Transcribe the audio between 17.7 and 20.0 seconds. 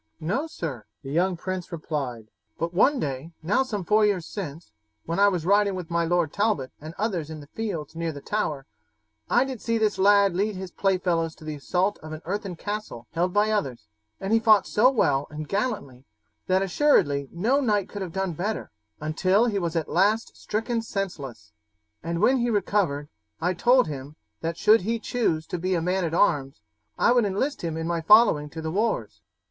could have done better, until he was at